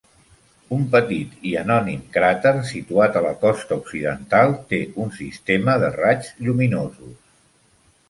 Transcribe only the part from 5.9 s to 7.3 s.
raigs lluminosos.